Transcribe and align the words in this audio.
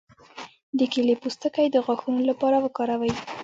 د 0.77 0.79
کیلې 0.93 1.15
پوستکی 1.21 1.67
د 1.71 1.77
غاښونو 1.85 2.21
لپاره 2.29 2.57
وکاروئ 2.65 3.13